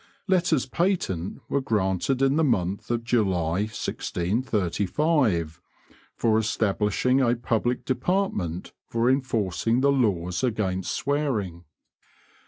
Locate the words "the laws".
9.81-10.43